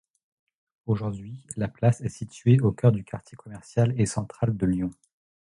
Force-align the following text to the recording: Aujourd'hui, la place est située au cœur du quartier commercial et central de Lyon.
Aujourd'hui, 0.87 1.45
la 1.57 1.67
place 1.67 2.01
est 2.01 2.09
située 2.09 2.59
au 2.59 2.71
cœur 2.71 2.91
du 2.91 3.03
quartier 3.03 3.35
commercial 3.37 3.93
et 4.01 4.07
central 4.07 4.57
de 4.57 4.65
Lyon. 4.65 4.89